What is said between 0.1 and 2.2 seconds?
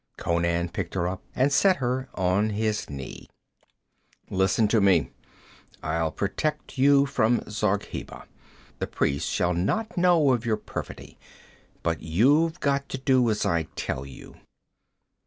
Conan picked her up and set her